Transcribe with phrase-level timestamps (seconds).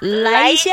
[0.00, 0.70] 来一下。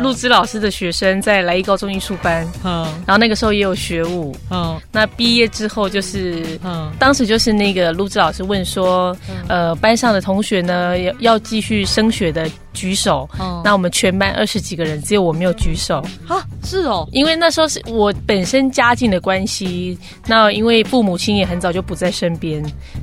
[0.00, 9.16] 陆之老师的学生在莱一高中艺术班，嗯，然后那个时候也有学舞，嗯，那毕业之后就是，嗯，当时就是那个陆之老师问说，
[9.48, 12.48] 呃，班上的同学呢要要继续升学的。
[12.76, 13.26] 举手，
[13.64, 16.04] 那我们全班二十几个人，只有我没有举手。
[16.28, 16.44] 啊！
[16.66, 19.96] 是哦，因为那时候是我本身家境的关系，
[20.26, 22.62] 那因为父母亲也很早就不在身边，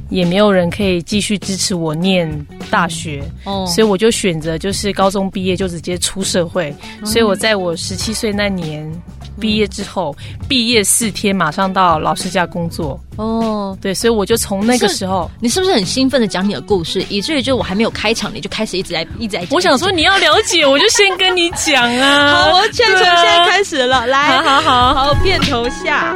[0.10, 2.30] 也没有人可以继续支持我念
[2.70, 8.92] 大学，哦，所以我就选择就是高中毕业就直接出社会，所以我在我十七岁那年。
[9.40, 10.16] 毕业之后，
[10.48, 19.48] 毕业四天马上到老师家工作哦，对，所以我就从那个时候，你是不是很兴奋的讲你的故事，以至于就我还没有开场，你就开始一直在一直在。
[19.50, 22.44] 我想说你要了解，我就先跟你讲啊。
[22.44, 26.16] 好，我现在从现在开始了，来，好好好，片头下。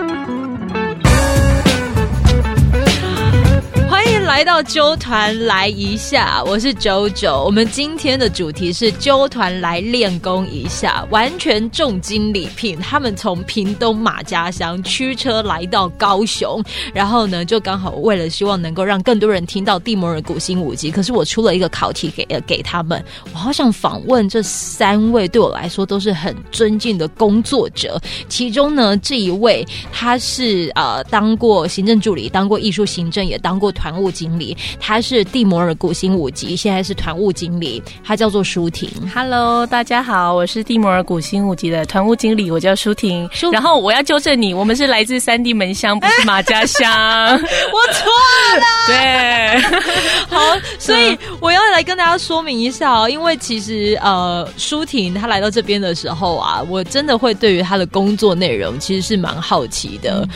[4.26, 7.44] 来到纠团来一下，我是九九。
[7.46, 12.78] 我们今天的主题是纠团来练功一下，完全重金礼聘。
[12.80, 16.62] 他们从屏东马家乡驱车来到高雄，
[16.94, 20.92] 然后呢，就刚好为了希望能够让更多人听到地摩尔古新舞集。
[20.92, 28.00] 可是我出了一个考题给给他们，我好想访问这三位对我来说都是很尊敬的工作者。
[28.28, 34.07] 其中呢，这一位他是呃当过行政助理，当过艺术行政，也当过团务。
[34.12, 38.90] 经理，他是蒂摩尔古新五级，现在是团务经理，他叫做舒婷。
[39.14, 43.30] Hello，大家好，我是蒂摩尔古新五级的团务经理，我叫舒婷。
[43.52, 46.88] 然后我要纠正你，我们是来自三地门乡，不是马家乡。
[47.34, 48.12] 我错
[48.60, 48.66] 了。
[48.88, 49.62] 对，
[50.30, 50.42] 好，
[50.80, 60.28] 所以我要来跟大家说明一下哦，因为其实呃，舒婷她来到这边的时候啊，我真的会对于她的工作内容其实是蛮好奇的。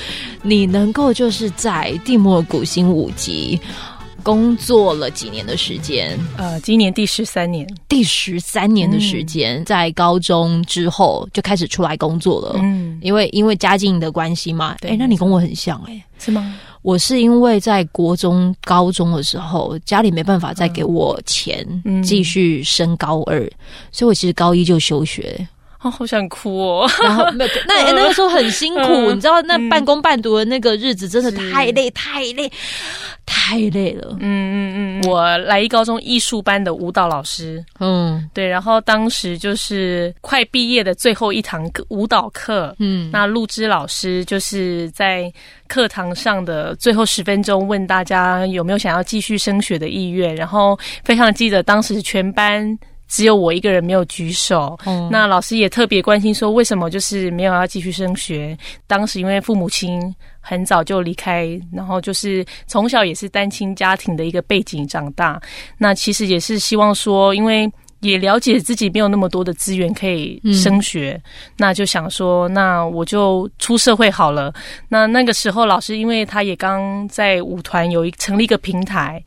[0.41, 3.59] 你能够就是在蒂莫古新五级。
[4.23, 6.15] 工作了几年的时间？
[6.37, 12.59] 呃，今年第十三年，第十三年的时间，在高中之后就开始出来工作了。
[12.61, 14.77] 嗯，因为因为家境的关系嘛。
[14.81, 16.55] 哎，那你跟我很像哎，是吗？
[16.83, 21.65] 我是因为在国中、高中的时候，家里没办法再给我钱
[22.03, 23.39] 继续升高二，
[23.91, 25.47] 所以我其实高一就休学。
[25.81, 26.87] 哦，好想哭哦！
[27.03, 32.51] 然后那 那那个时候很辛苦，你知道那半工半读的那个日子真的太累太累
[33.25, 34.15] 太累了。
[34.19, 45.33] 嗯嗯嗯，我来一高中艺术班的舞蹈老师，嗯，对，然后当时就是快毕业的最后一堂课舞蹈课，嗯，那陆之老师就是在
[45.67, 52.77] 课堂上的最后十分钟问大家有没有想要继续升学的意愿，然后非常记得当时全班。
[53.11, 54.79] 只有我一个人没有举手，
[55.11, 58.57] 那老师也特别关心说为什么就是没有要继续升学。
[58.87, 60.01] 当时因为父母亲
[60.39, 65.41] 很早就离开，然后就是从小也是单亲家庭的一个背景长大，
[65.77, 67.69] 那其实也是希望说，因为
[67.99, 71.21] 也了解自己没有那么多的资源可以升学，
[71.57, 74.53] 那就想说，那我就出社会好了。
[74.87, 79.21] 那那个时候老师因为他也刚在舞团有一成立一个平台。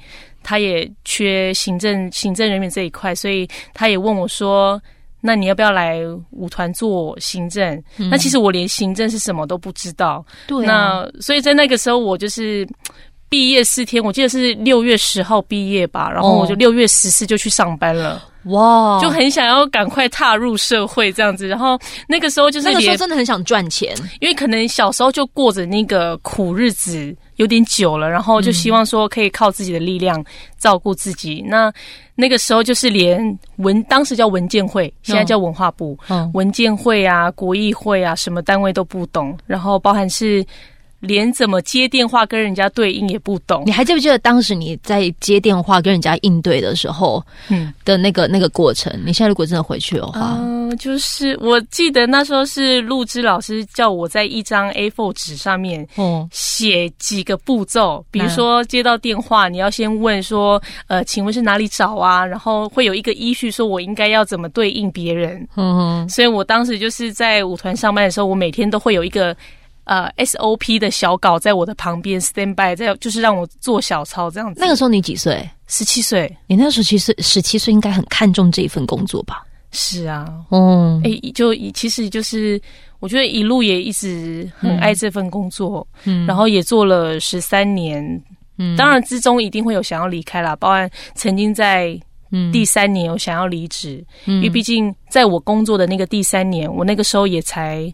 [0.45, 4.81] 他也缺行政行政人员这一块，所以他也问我说
[5.21, 5.99] ：“那你要不要来
[6.31, 10.25] 舞团做行政？”那其实我连行政是什么都不知道。
[10.47, 12.69] 对，那所以在那个时候，我就是
[13.35, 18.23] 毕业四天，我记得是六月十号毕业吧，然后我就六月十四就去上班了。
[18.45, 21.49] 哇，就很想要赶快踏入社会这样子。
[21.49, 27.13] 然后那个时候就是那个时候真的很想赚钱，因为可能小时候就过着那个苦日子。
[27.37, 30.25] 有点久了，然后就希望说可以靠自己的力量
[30.57, 31.45] 照顾自己。
[31.45, 31.73] 那
[32.15, 35.99] 那个时候就是连文，当时叫文件会，现在叫文化部，
[36.35, 40.47] 文件会啊、国议会啊，什么单位都不懂，然后包含是。
[41.05, 48.93] 连怎么接电话跟人家对应也不懂，你还记不记得当时你在接电话跟人家应对的时候，嗯的那个那个过程？
[49.05, 62.25] 你现在如果真的回去的话，嗯，就是我记得那时候是陆之老师叫我在一张 A4 纸上面，哦，写几个步骤，比如说接到电话，你要先问说，呃，请问是哪里找啊？
[62.25, 69.37] 然后会有一个依序，说我应该要怎么对应别人，嗯，所以我当时就是在舞团上班的时候，我每天都会有一个。
[69.85, 74.61] 呃，SOP 的小稿在我的旁边 stand by，在就是让我做小抄这样子。
[74.61, 75.49] 那个时候你几岁？
[75.67, 76.35] 十七岁。
[76.47, 79.45] 你那时候其实十七岁，应该很看重这一份工作吧？
[79.73, 82.61] 是啊，嗯，哎，就其实就是
[83.01, 88.03] 我觉得一路也一直很爱这份工作，嗯，然后也做了十三年，
[88.57, 92.01] 嗯，当然之中一定会有想要离开啦，包含曾经在
[92.53, 97.93] 第三年有想要离职，因为毕竟在我工作的那个第三年，我那个时候也才。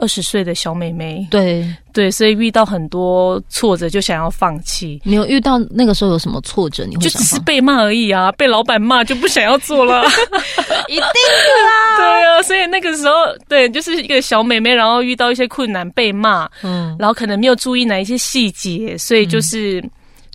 [0.00, 5.00] 二十岁的小妹妹，对对，所以遇到很多挫折就想要放弃。
[5.04, 6.84] 你有遇到那个时候有什么挫折？
[6.86, 10.02] 你会就只是被骂而已啊，被老板骂就不想要做了，
[10.88, 11.96] 一定的啦。
[11.98, 13.14] 对啊，所以那个时候，
[13.48, 19.84] 对，就是一个小妹妹，然后遇到一些困难被骂，嗯，然后可能没有注意哪一些细节，所以就是。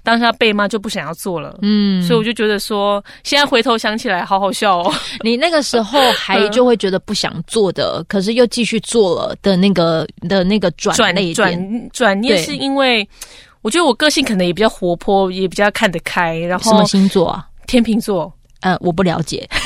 [0.06, 4.94] 当下被骂就不想要做了，嗯，所以我就觉得说，现在回头想起来好好笑哦。
[5.26, 13.06] 你那个时候还就会觉得不想做的， 可是又继续做了的那个的那个转转转转念，是因为
[13.64, 16.38] 我觉得我个性可能也比较活泼，也比较看得开。
[16.38, 17.44] 然后什么星座啊？
[17.66, 18.32] 天秤座。
[18.62, 19.48] 呃，我不了解。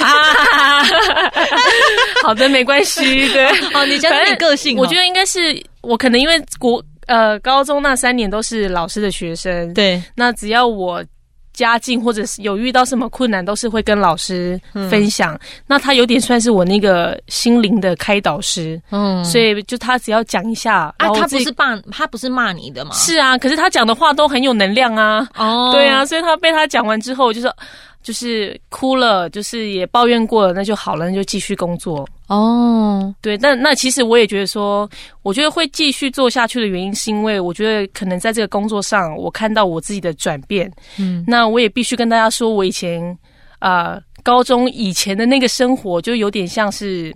[2.23, 3.29] 好的，没关系。
[3.31, 6.81] 对，哦，你讲你个性，我觉得应该是我可能因为国。
[7.09, 10.01] 呃，高中那三年都是老师的学生，对。
[10.15, 11.03] 那只要我
[11.51, 15.37] 家境或者是有遇到什么困难，都是会跟老师分享。
[15.65, 19.25] 那他有点算是我那个心灵的开导师，嗯。
[19.25, 22.91] 所以就他只要讲一下，啊，他不是骂他不是骂你的吗？
[22.93, 25.27] 是啊，可是他讲的话都很有能量啊。
[25.35, 27.51] 哦，对啊，所以他被他讲完之后，就是。
[28.01, 33.13] 就是哭了，就是也抱怨过了，那就好了，那就继续工作哦。
[33.21, 34.89] 对，那那其实我也觉得说，
[35.21, 40.71] 我觉得会继续做下去的原因，是因为我觉得可能在这个工作上，我看到我自己的转变。
[40.97, 43.17] 嗯，那我也必须跟大家说，我以前
[43.59, 47.13] 啊，高中以前的那个生活，就有点像是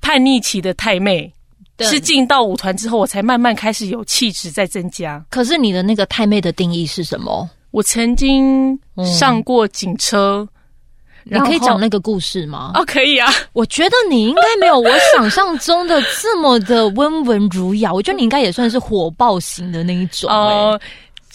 [0.00, 1.32] 叛逆期的太妹，
[1.80, 5.24] 是进到舞团之后，我才慢慢开始有气质在增加。
[5.30, 7.48] 可是你的那个太妹的定义是什么？
[7.70, 10.48] 我曾经上过警车，
[11.24, 12.72] 你可以讲那个故事吗？
[12.74, 13.30] 哦，可以啊。
[13.52, 17.92] 我觉得你应该没有我想象中的这么的温文儒雅。
[17.92, 20.30] 我觉得你应该也算是火爆型的那一种。
[20.30, 20.80] 哦，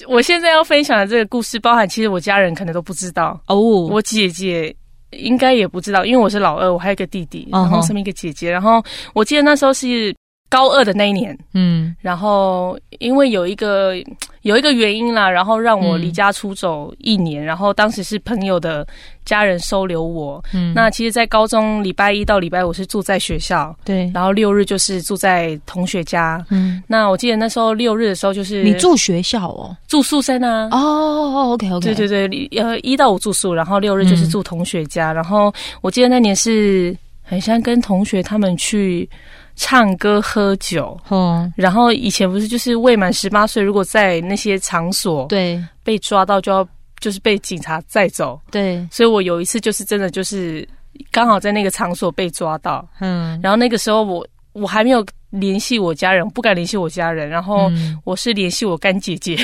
[0.07, 3.55] 我现在要分享的这个故事，包含其实我家人可能都不知道哦。
[3.55, 4.75] 我姐姐
[5.11, 8.49] 应该也不知道，因为我是老二，我还有一个弟弟，然后身边一个姐姐。
[8.49, 8.83] 然后
[9.13, 10.13] 我记得那时候是。
[10.53, 13.95] 高二的那一年，嗯，然后因为有一个
[14.43, 18.85] 有一个原因啦，然后让我离家出走一年，然后当时是朋友的
[19.25, 35.51] 家人收留我，嗯，那其实，在高中礼拜一到礼拜五是住在学校，对，然后六日就是住在同学家，嗯，那我记得那时候六日的时候就是你住学校哦，住宿生啊，哦，OK OK，对对对，呃，一到五住宿，然后六日就是住同学家，然后
[35.81, 39.09] 我记得那年是很像跟同学他们去。
[39.55, 45.63] 唱歌喝酒，嗯，然后以前不是就是未满十八岁，如果在那些场所对。
[45.83, 46.67] 被抓到，就要
[46.99, 48.87] 就是被警察载走，对。
[48.89, 50.67] 所以我有一次就是真的就是
[51.11, 57.69] 刚好在那个场所被抓到，嗯，然后那个时候我我还没有联系我家人，不敢联系我家人，然后
[58.05, 59.37] 我是联系我干姐姐，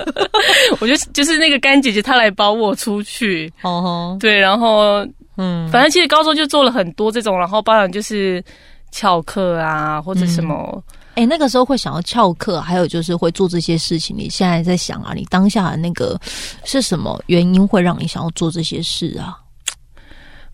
[0.80, 5.06] 我就就是那个干姐姐她来保我出去，哦，对，然后
[5.36, 8.42] 嗯，反正其实高中就做了很多这种，然后包含就是。
[8.90, 10.82] 翘课啊，或者什么？
[11.14, 14.16] 哎，那个时候会想要翘课，还有就是会做这些事情。
[14.16, 16.16] 你现在在想啊，你当下的那个
[16.64, 19.36] 是什么原因会让你想要做这些事啊？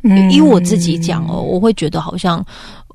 [0.02, 2.38] 嗯以我自己讲哦，我会觉得好像，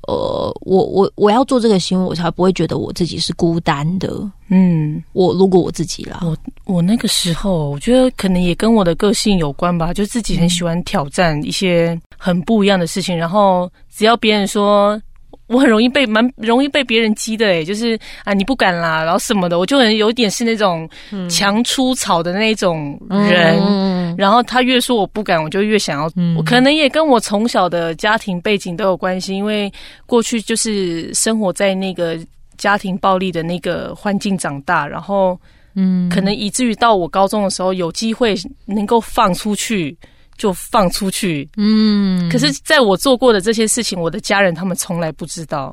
[0.08, 4.08] 呃，我我我要做这个行为，我才不会觉得我自己是孤单的。
[4.48, 15.00] 嗯，我如果我自己啦，我我那个时候，我觉得可能也跟我的个性有关吧，就自己很喜欢挑战一些很不一样的事情，然后只要别人说。
[15.50, 20.88] 我很容易被蛮容易被别人激的诶，就是啊你不敢啦，然后什么的，我就很有点是那种
[21.28, 24.16] 强出草的那种人。
[24.16, 26.10] 然后他越说我不敢，我就越想要。
[26.36, 29.72] 我可能也跟我从小的家庭背景都有关系，因为
[30.06, 32.16] 过去就是生活在那个
[32.56, 35.36] 家庭暴力的那个环境长大，然后
[35.74, 38.34] 嗯，可能以至于到我高中的时候有机会
[38.66, 39.96] 能够放出去。
[40.40, 42.26] 就放出去，嗯。
[42.30, 45.70] 可是，在我做过的这些事情，我的家人他们从来不知道，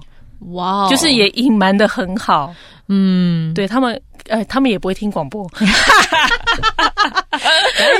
[0.52, 2.54] 哇，就是也隐瞒的很好，
[2.90, 3.54] 嗯。
[3.54, 5.48] 对他们，呃，他们也不会听广播，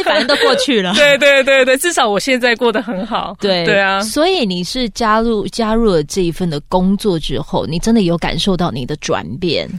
[0.04, 0.94] 反正都过去了。
[1.00, 3.34] 对对对对，至少我现在过得很好。
[3.40, 9.70] 对对啊，所以你是加入加入了这一份的工作之后，你真的有感受到你的转变？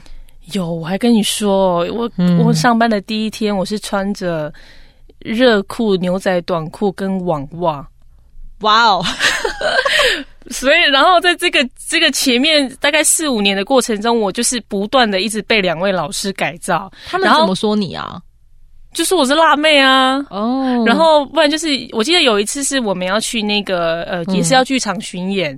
[0.53, 2.11] 有，我还跟你说，我
[2.43, 4.51] 我上班的第一天，我是穿着。
[5.21, 7.87] 热裤、牛仔短裤跟网袜，
[8.61, 9.05] 哇哦！
[10.51, 16.91] 所以，然后在这个这个前面大概四五年的过程中，我就是不断的一直被两位老师改造。
[17.07, 18.21] 他们怎么说你啊？
[18.93, 25.57] 就是我是辣妹啊，哦，然后不然就是我记得有一次是我们要去那个呃也是要剧场巡演，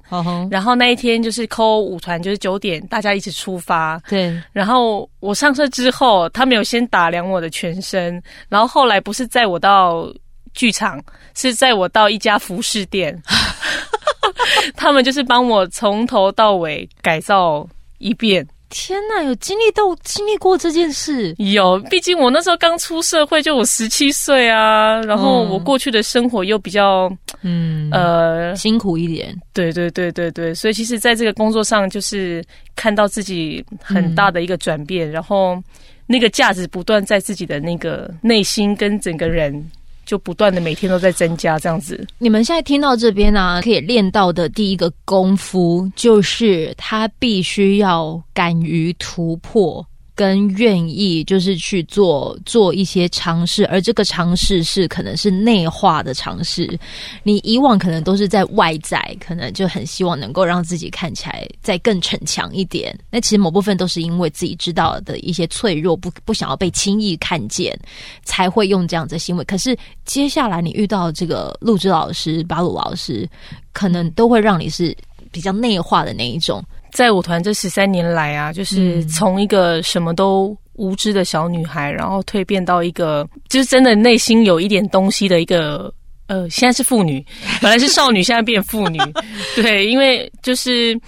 [0.50, 10.12] 然后那一天就是扣舞团就是九点大家一起出发，对，然后我上车之后，他们有先打量我的全身，然后后来不是载我到
[10.52, 11.00] 剧场，
[11.34, 13.16] 是载我到一家服饰店。
[14.76, 17.66] 他们就是帮我从头到尾改造
[17.98, 18.46] 一遍。
[18.70, 21.34] 天呐，有经历到经历过这件事？
[21.38, 25.00] 有，毕竟我那时候刚出社会，就我十七岁啊。
[25.02, 27.12] 然后我过去的生活又比较，
[27.42, 29.36] 嗯呃，辛苦一点。
[29.52, 32.42] 对对对对对，所以其实在这个工作上，就是
[32.74, 35.62] 看到自己很大的一个转变，然后
[36.06, 39.70] 那个价值不断在自己的那个内心跟整个人。
[40.10, 42.04] 就不断的每天都在增加这样子。
[42.18, 49.86] 你们现在听到这边呢，可以练到的第一个功夫，就是他必须要敢于突破。
[50.20, 56.78] 跟愿意就是去做做一些尝试，而这个尝试是可能是内化的尝试。
[57.22, 62.94] 你以往可能都是在外在，可能就很希望能够让自己看起来再更逞强一点。
[63.10, 67.74] 那其实某部分都是因为自己知道的一些脆弱，不不想要被轻易看见，
[68.22, 69.44] 才会用这样的行为。
[69.44, 69.74] 可是
[70.04, 73.26] 接下来你遇到这个陆之老师、巴鲁老师，
[73.72, 74.94] 可能都会让你是
[75.32, 76.62] 比较内化的那一种。
[76.92, 85.92] 在舞团这十三年来啊，就是从一个什么都无知的小女孩，然后蜕变到一个就是真的内心有一点东西的一个
[86.26, 87.24] 呃，现在是妇女，
[87.60, 88.98] 本来是少女，现在变妇女。
[89.56, 90.98] 对，因为就是。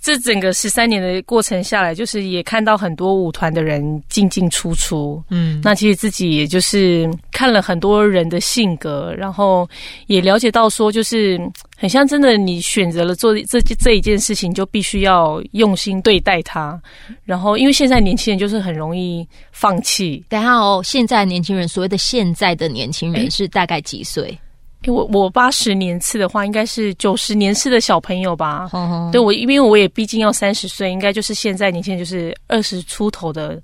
[0.00, 9.68] 这整个十三年的过程下来，就是也看到很多舞团的人进进出出，嗯，那其实自己也就是看了很多人的性格，然后
[10.06, 11.38] 也了解到说，就是
[11.76, 16.80] 很像真的，你选择了做这这一件事情，就必须要用心对待它。
[17.24, 20.24] 然后，因为现在年轻人就是很容易放弃。
[20.28, 24.38] 等下哦，现在年轻人所谓的现在的年轻人是大概几岁？
[24.86, 28.70] 我我八十年次的话，应该是九十年次的小朋友吧？
[29.10, 33.60] 对，我因为我也毕竟要三十岁，应该就是现在年轻人就是二十出头的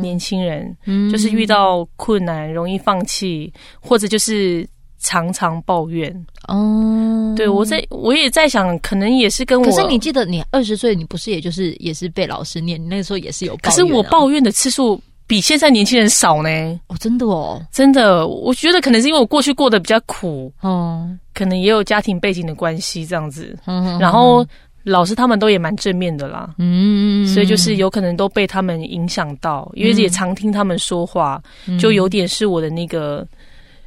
[0.00, 0.74] 年轻人，
[1.10, 4.66] 就是遇到困难容易放弃，或者就是
[5.00, 6.14] 常常抱怨。
[6.46, 9.64] 哦，对我在我也在想，可能也是跟我。
[9.64, 12.80] 可是你记得，你二十岁，你不是也就是也是被老师念？
[12.80, 15.00] 你那个时候也是有，可是我抱怨的次数。
[15.32, 16.50] 比现在年轻人少呢？
[16.88, 23.56] 哦，真的哦，真的，我觉得可能是因为我过去过得比较苦，哦，可能也有家庭背景的关系这样子。
[23.64, 24.46] 嗯，然后
[24.84, 31.42] 老师他们都也蛮正面的啦，嗯，所以就是有可能都被他们影响到，因为也常听他们说话，
[31.80, 33.26] 就有点是我的那个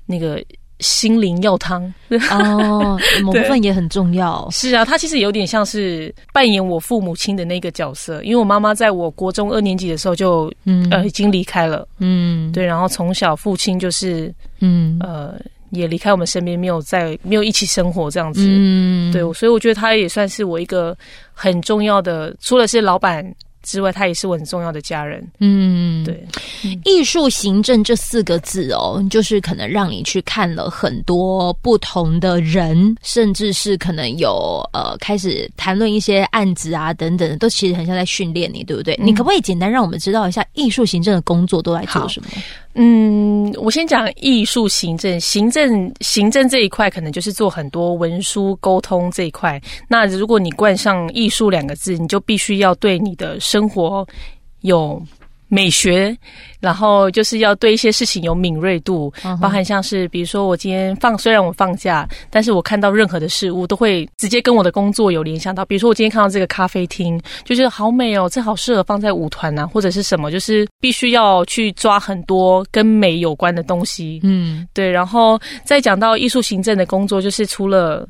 [0.08, 0.44] 那个。
[0.80, 1.94] 心灵药汤。
[2.32, 4.48] 哦，某部分也很重要。
[4.52, 10.52] 是啊，他其实有点像是扮演我父母亲的那个角色，因为我妈妈在我国中二年级的时候就
[10.92, 15.34] 呃已经离开了，嗯，对，然后从小父亲就是嗯呃
[15.72, 20.96] 也离开我们身边，没有在没有一起生活这样子，嗯，对，所以我觉得他也算是我一个
[21.34, 23.26] 很重要的，除了是老板。
[23.66, 25.28] 之外，他也是我很重要的家人。
[25.40, 26.26] 嗯，对，
[26.86, 38.98] 艺术行政这四个字哦，就是可能让你去看了很多不同的人，甚至是可能有呃开始谈论一些案子啊等等，都其实很像在训练你，对不对？
[39.02, 42.30] 你可不可以简单让我们知道一下艺术行政的工作都在做什么？
[42.76, 49.62] 嗯，我先讲艺术行政，行政行政这一块可能就是做很多文书沟通这一块。
[49.88, 54.06] 那如果你冠上艺术两个字，你就必须要对你的生活
[54.62, 55.02] 有。
[55.48, 56.18] 美学，
[56.60, 65.64] 然后就是要对一些事情有敏锐度，包含像是比如说我今天放，虽然我放假，但是我看到任何的事物都会直接跟我的工作有联想到。
[65.64, 74.20] 比如说我今天看到这个咖啡厅，就觉得好美哦，这好适合放在舞团呐，或者是什么，就是必须要去抓很多跟美有关的东西。
[74.24, 74.90] 嗯，对。
[74.90, 78.08] 然后再讲到艺术行政的工作，就是除了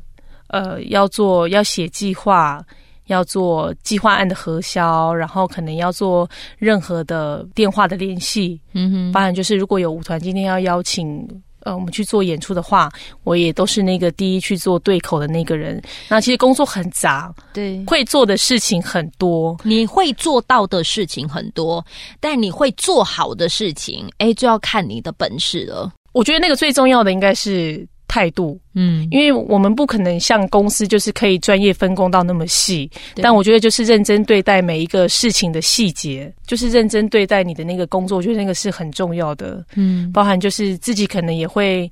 [0.48, 2.64] 呃要做要写计划。
[3.06, 8.60] 要做计划案的核销，然后可能要做任何的电话的联系。
[8.72, 11.26] 嗯哼，当然就是如果有舞团今天要邀请
[11.60, 12.90] 呃我们去做演出的话，
[13.24, 15.82] 我也都是那个第一去做对口的那个人。
[16.08, 21.84] 那其实工作很杂，对，会做的事情很多，你会做到的事情很多，
[22.20, 25.92] 但你会做好的事情，哎，就要看你的本事了。
[26.12, 27.86] 我觉得那个最重要的应该是。
[28.16, 41.90] 态度，嗯，因为我们不可能像公司就是可以专业分工到那么细，但我觉得就是认真对待每一个事情的细节，就是认真对待你的那个工作，我觉得那个是很重要的，嗯，包含就是自己可能也会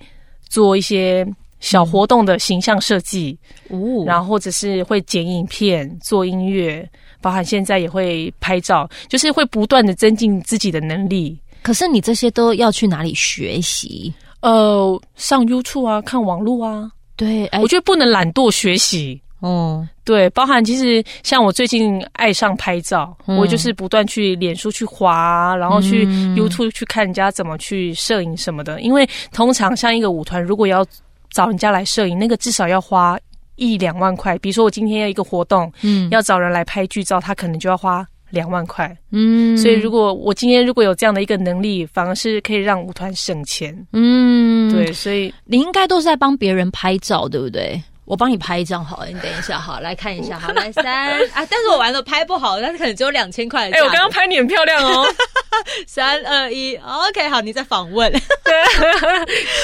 [0.48, 1.26] 做一些
[1.60, 3.38] 小活动的形象设计，
[3.68, 6.88] 哦，然后或者是会剪影片、做音乐，
[7.20, 11.38] 包含现在也会拍照，就是会不断的增进自己的能力。
[11.60, 14.12] 可是你这些都要去哪里学习？
[14.44, 19.18] 呃，上 YouTube 啊，看网络啊，对，我觉得不能懒惰学习。
[19.40, 28.82] 哦，对，包含其实像我最近爱上拍照，我就是不断去脸书去滑，然后去 YouTube 去看人家怎么去摄影什么的。
[28.82, 30.84] 因为通常像一个舞团，如果要
[31.30, 33.18] 找人家来摄影，那个至少要花
[33.56, 34.36] 一两万块。
[34.38, 39.56] 比如说我今天要一个活动，嗯，要找人来拍剧照，他可能就要花两万块，嗯。
[39.56, 44.92] 所以如果我今天如果有这样的一个能力，反而是可以让舞团省钱，嗯，对。
[44.92, 47.82] 所以你应该都是在帮别人拍照，对不对？
[48.04, 50.84] 我帮你拍一张好了，你等一下好来看一下，好来三
[51.32, 51.46] 啊！
[51.48, 53.70] 但是我玩的拍不好，但是可能只有两千块。
[53.70, 55.06] 哎，我刚刚拍你很漂亮哦，
[55.86, 58.12] 三二一，OK，好，你在访问，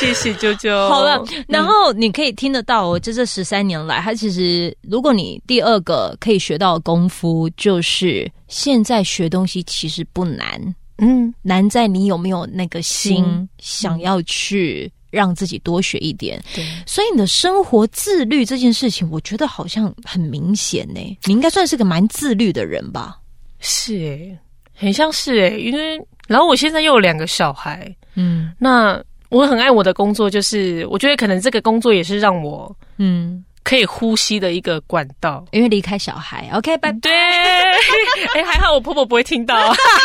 [0.01, 0.71] 谢谢啾啾。
[0.89, 14.91] 好了，然后你可以听得到，就这十三年来，他其实如果你第二个可以学到的功夫，就是现在学东西其实不难，嗯，难在你有没有那个心想要去。
[15.11, 21.01] 让自己多学一点，对，所以你的生活自律这件事情，我觉得好像很明显呢。
[21.25, 23.19] 你应该算是个蛮自律的人吧？
[23.59, 24.39] 是诶，
[24.81, 33.45] 很像是诶，因为然后我现在又有两个小孩，嗯，那我很爱我的工作，就是我觉得可能这个工作也是让我，嗯。
[33.63, 37.11] 可以呼吸的一个管道，因为离开小孩，OK，拜拜。
[38.35, 39.55] 哎，还好我婆婆不会听到，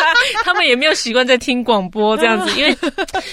[0.44, 2.76] 他们也没有习惯在听广播这样子，因为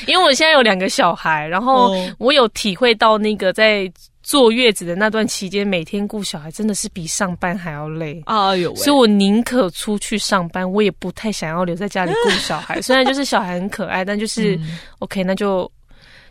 [0.07, 3.83] 因为我现在有两个小孩，然后我有体会到那个在
[4.23, 8.55] 坐月子的那段期间，每天顾小孩真的是比上班还要累啊！
[8.55, 12.79] 有，所以我宁可出去上班，我也不太想要留在家里顾小孩。
[12.81, 14.59] 虽然就是小孩很可爱，但就是
[14.99, 15.71] OK，那就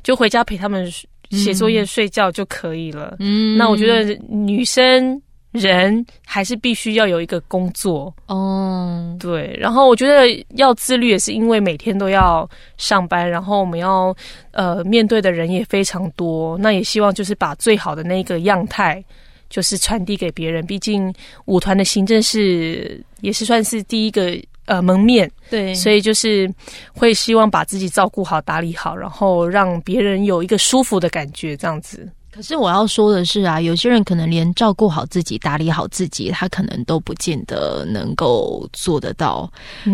[0.03, 0.91] 就回家陪他们。
[1.33, 3.17] 写作业、睡觉就可以了。
[3.19, 5.19] 嗯，那我觉得女生
[5.53, 9.17] 人还是必须要有一个工作哦。
[9.21, 14.15] 对，然后我觉得要自律，也是因为每天都要上班，然后我们要
[14.51, 16.59] 呃面对的人也非常多。
[16.59, 19.03] 那也希望就是把最好的那个样态，
[19.49, 20.67] 就是传递给别人。
[20.67, 24.37] 毕竟舞团的行政是也是算是第一个。
[24.67, 26.49] 呃，门面对，所以就是
[26.95, 32.09] 会希望把自己照顾好、打理好，然后让别人有一个舒服的感觉，这样子。
[32.35, 39.53] 可是我要说的是啊，有些人可能连照顾好自己、打理好自己，他可能都不见得能够做得到。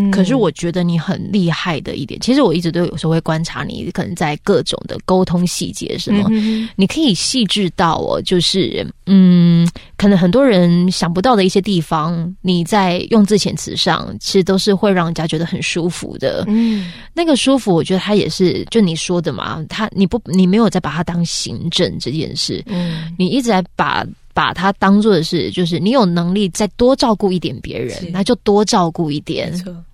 [0.09, 6.29] 可是我觉得你很厉害的一点，其实我一直都有时候会观察你，可能在各种的沟通细节什么，
[6.77, 16.45] 你可以细致到哦，就是嗯，可能很多人想不到的一些地方，你在用字遣词上，其实都是会让人家觉得很舒服的。
[16.47, 22.28] 嗯，那个舒服，我觉得他也是就你说的嘛，他你不你没有再把它当行政这件。
[22.35, 29.51] 是，嗯，你一直在把把它当做的是，就是你有能力再多照顾一点别人，那就多照顾一点。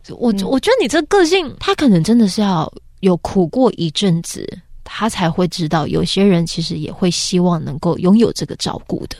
[0.09, 4.47] 我我觉得你这个性，他可能真的是要有苦过一阵子，
[4.83, 9.15] 他才会知道，有些人其实也会希望能够拥有这个照顾的。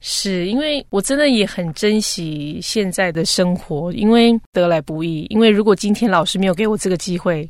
[0.00, 5.26] 是因为我真的也很珍惜现在的生活，因为得来不易。
[5.30, 7.48] 因为如果今天老师没有给我这个机会，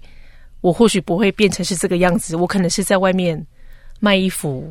[0.61, 3.43] 我或许不会变成是这个样子，我可能是在外面
[4.01, 4.71] 卖衣服。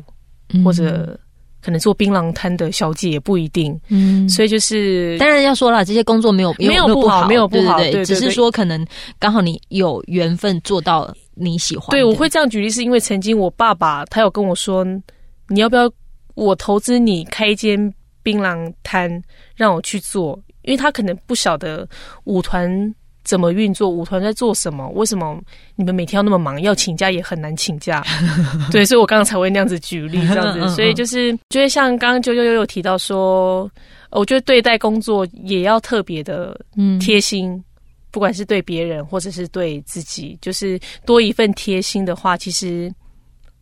[0.64, 1.18] 或者
[1.60, 8.84] 可能做槟榔摊的小姐也不一定，嗯，所以就是当然要说了，这些工作没有没有不好，没有不好，对，只是说可能
[9.18, 11.90] 刚好你有缘分做到你喜欢。
[11.90, 14.84] 对，我会这样举例，是因为曾经我爸爸他有跟我说，
[15.48, 15.90] 你要不要
[16.34, 19.22] 我投资你开一间槟榔摊
[19.54, 21.88] 让我去做，因为他可能不晓得
[22.24, 22.94] 舞团。
[23.24, 23.88] 怎么运作？
[23.88, 24.88] 舞团在做什么？
[24.90, 25.40] 为什么
[25.76, 26.60] 你们每天要那么忙？
[26.60, 28.04] 要请假也很难请假。
[28.70, 30.68] 对，所以我刚刚才会那样子举例， 这样子。
[30.74, 33.70] 所以就是，觉得像刚刚九九又有提到说，
[34.10, 36.58] 我觉得对待工作也要特别的
[37.00, 37.62] 贴心，
[38.10, 42.92] 不管是对别人或者是对自己，就是多一份贴心的话，其实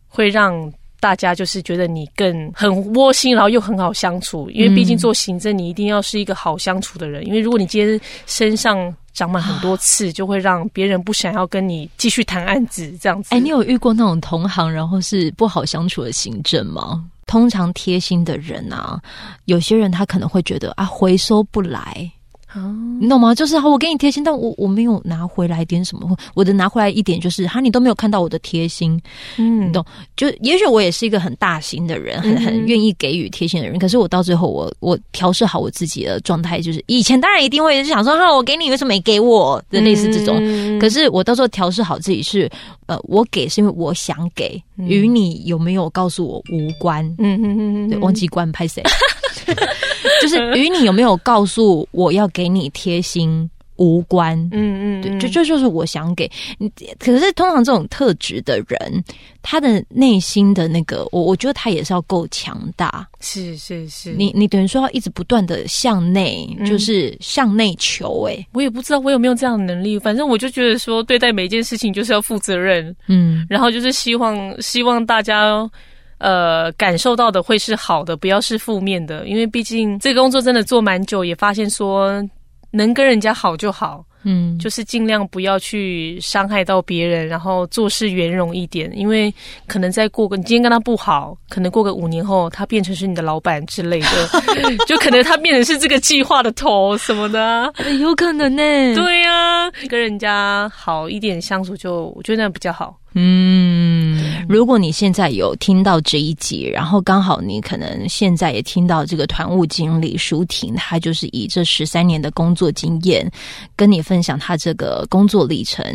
[0.07, 0.71] 会让。
[1.01, 7.25] 大家就是觉得你更很窝心，然后又很好相处，因为毕竟做行政，你一定要是一个好相处的人。
[7.25, 13.35] 因为如果你今天身上长满很多刺，就会让别人不想要跟你继续谈案子这样子。
[13.35, 17.03] 哎，你有遇过那种同行，然后是不好相处的行政吗？
[17.25, 19.01] 通常贴心的人啊，
[19.45, 22.09] 有些人他可能会觉得啊，回收不来。
[22.53, 23.33] 哦，你懂吗？
[23.33, 26.17] 就是我给你贴心，但我我没有拿回来点什么。
[26.33, 29.01] 我的拿回来一点就是，哈，你都没有看到我的贴心。
[29.37, 29.85] 嗯，你懂？
[30.17, 33.79] 就也许我也是一个很大心的人，很很愿意给予贴心的人。
[33.79, 39.63] 可是我到最后，我我调试好我自己的状态，就是以前当然一定会是想说，哈，我给你为什么没给我？
[39.69, 40.37] 的类似这种。
[40.79, 42.49] 可是我到时候调试好自己是，
[42.87, 47.05] 呃，我给是因为我想给，与你有没有告诉我无关。
[47.17, 48.83] 嗯嗯嗯嗯，忘记关拍谁？
[50.21, 56.71] 就是与你有没有告诉我要给你贴心无关，嗯嗯，对，就这就是我想给你。
[56.99, 59.03] 可是通常这种特质的人，
[59.41, 63.07] 他的内心的那个，我我觉得他也是要够强大。
[63.21, 68.27] 是是是，你你等于说要一直不断的向内，就是向内求。
[68.27, 75.67] 哎，我也不知道我有没有这样的能力，反正我就觉得说，对待每一件事情就是要负责任，嗯，然后就是希望希望大家。
[76.21, 82.23] 呃感受到的会是好的，不要是负面的，因为毕竟这个工作真的做蛮久，也发现说
[82.71, 84.05] 能跟人家好就好。
[84.23, 89.33] 嗯，就是尽量不要去伤害到别人，然后做事圆融一点，因为
[89.65, 94.29] 可能再过个，你今天跟他不好，可能过个五年后，他变成是你的老板之类的，
[94.85, 98.61] 就可能他变成是这个计划的头什么的，有可能呢。
[98.93, 102.95] 对呀，跟人家好一点相处，就我觉得那比较好。
[103.15, 103.80] 嗯，
[104.47, 113.29] 如果你现在有听到这一集，然后刚好你可能现在也听到这个团务经理舒婷，他就是以这十三年的工作经验
[113.75, 115.85] 跟你分享他这个工作历程。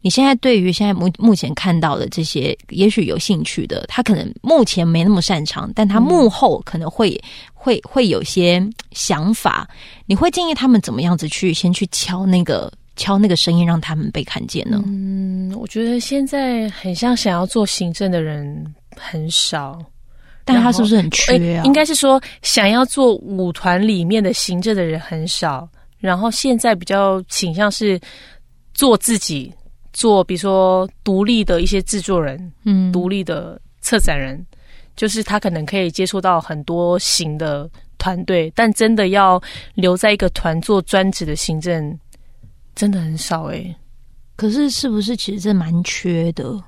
[0.00, 7.20] 你现在对于现在目目前看到的这些，也许有兴趣的，他可能目前没那么擅长，但他幕后可能会
[7.54, 9.68] 会会有些想法。
[10.06, 12.72] 你会建议他们怎么样子去先去敲那个？
[12.96, 14.82] 敲那个声音，让他们被看见呢？
[14.86, 19.78] 嗯，我觉得现在很像想要做行政的人很少，
[20.44, 21.64] 但他是不是很缺啊？
[21.64, 28.00] 应该是说想要做舞团里面的行政的人很少，然后现在比较倾向是
[28.72, 29.52] 做自己，
[29.92, 34.44] 做比如说独立的一些制作人，嗯，独立的策展人，
[34.96, 39.40] 就是他可能可以接触到很多型的团队，但真的要
[39.74, 41.98] 留在一个团做专职的行政。
[42.76, 43.74] 真的很少哎，
[44.36, 46.62] 可是是不是其实这蛮缺的？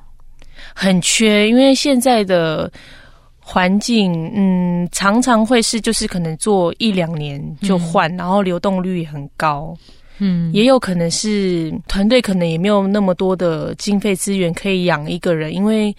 [0.74, 2.68] 很缺，因为现在的
[3.38, 9.76] 环境，嗯，常常会是就是可能做一两年就换，然后流动率很高，
[10.18, 15.94] 嗯，也有可能是团队可能也没有那么多的经费资源可以养一个人，因为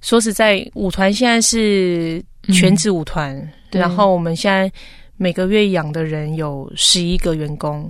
[0.00, 3.36] 说实在，舞团现在是全职舞团，
[3.70, 4.72] 然后我们现在
[5.18, 7.86] 每个月养的人有十一个员工，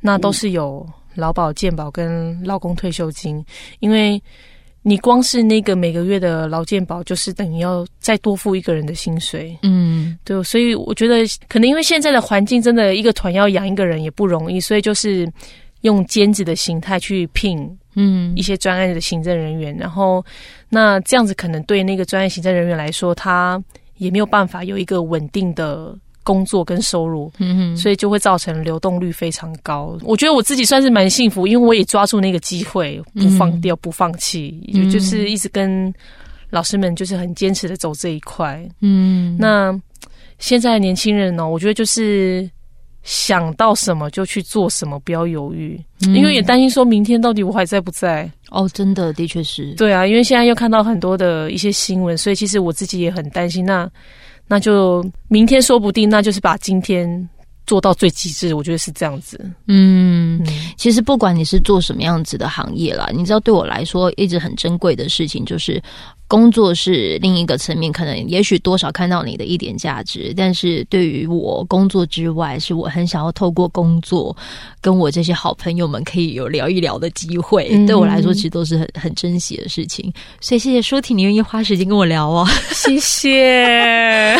[0.00, 0.86] 那都是有。
[1.14, 3.44] 劳保、健保跟劳工退休金，
[3.80, 4.22] 因为
[4.82, 9.56] 你光是那个每个月的劳健保，就是等于要再多付一个人的薪水。
[9.62, 15.30] 嗯，对，所以我觉得可能因为现在的环境，真的一个团要养一个人也不容易，所以就是
[15.82, 20.24] 用兼职的形态去聘嗯一些专案的行政人员，然后
[20.68, 23.62] 那这样子可能对那个专业行政人员来说，他
[23.98, 25.96] 也没有办法有一个稳定的。
[26.22, 29.98] 工作跟收入，嗯所以就会造成流动率非常高。
[30.02, 35.92] 我觉得我自己算是蛮幸福，因为我也抓住那个机会，不放掉，不放弃，就就是一直跟
[36.50, 38.62] 老师们就是很坚持的走这一块。
[38.80, 39.78] 嗯，那
[40.38, 42.48] 现在年轻人呢，我觉得就是
[43.02, 48.30] 想到什么就去做什么，不要犹豫，因为也担心说明天到底我还在不在。
[48.50, 49.72] 哦，真的，的确是。
[49.76, 53.64] 对啊，因为现在又看到很多的一些新闻，所以其实我自己也很担心。
[53.64, 53.90] 那
[54.52, 57.08] 那就明天说不定，那就是把今天
[57.66, 58.52] 做到最极致。
[58.52, 59.40] 我觉得是这样子。
[59.66, 60.44] 嗯，
[60.76, 65.82] 其实不管你是做什么样子的行业啦，你知道，对我来说一直很珍贵的事情就是。
[66.32, 74.34] 工作是另一个层面，可能也许多少看到你的一点价值，但是对于我工作之外，是我很想要透过工作
[74.80, 77.68] 跟我这些好朋友们可以有聊一聊的机会。
[77.86, 80.10] 对我来说，其实都是很很珍惜的事情。
[80.40, 84.34] 所以谢谢舒婷，你愿意花时间跟我聊哦，谢谢。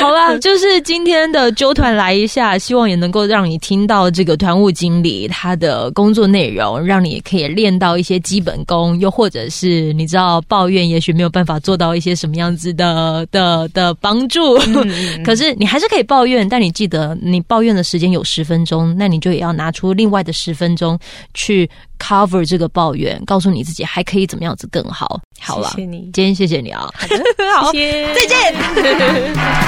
[0.00, 11.17] 好了，就是今天的纠团来一下，希望也能够让你听到这个团务经理他的工作内容，让你可以练到一些基本功，又或者是你知道抱怨，也许。
[11.18, 14.56] 没有办法做到一些什么样子的的的帮助，
[15.26, 20.96] 可是你还是可以抱怨，但你记得你抱怨的时间有十分钟，那你就也要拿出另外的十分钟
[21.34, 25.20] 去 cover 这个抱怨，告诉你自己还可以怎么样子更好。
[25.40, 26.88] 好了，谢谢你，今天谢谢你啊，
[27.56, 27.72] 好，
[28.14, 29.67] 再见。